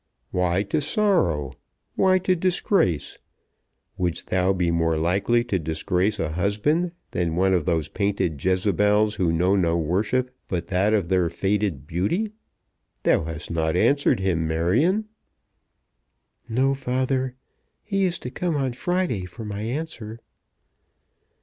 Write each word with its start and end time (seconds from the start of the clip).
"Why 0.31 0.63
to 0.63 0.81
sorrow? 0.81 1.53
Why 1.95 2.17
to 2.17 2.35
disgrace? 2.35 3.19
Wouldst 3.99 4.31
thou 4.31 4.51
be 4.51 4.71
more 4.71 4.97
likely 4.97 5.43
to 5.43 5.59
disgrace 5.59 6.19
a 6.19 6.29
husband 6.31 6.93
than 7.11 7.35
one 7.35 7.53
of 7.53 7.65
those 7.65 7.87
painted 7.87 8.43
Jezebels 8.43 9.17
who 9.17 9.31
know 9.31 9.55
no 9.55 9.77
worship 9.77 10.35
but 10.47 10.65
that 10.69 10.95
of 10.95 11.09
their 11.09 11.29
faded 11.29 11.85
beauty? 11.85 12.31
Thou 13.03 13.25
hast 13.25 13.51
not 13.51 13.75
answered 13.75 14.19
him, 14.21 14.47
Marion?" 14.47 15.05
"No, 16.49 16.73
father. 16.73 17.35
He 17.83 18.03
is 18.05 18.17
to 18.21 18.31
come 18.31 18.55
on 18.55 18.73
Friday 18.73 19.25
for 19.25 19.45
my 19.45 19.61
answer." 19.61 20.19